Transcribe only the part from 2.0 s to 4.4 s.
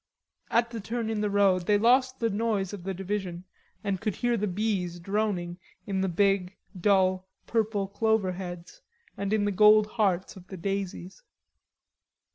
the noise of the division and could hear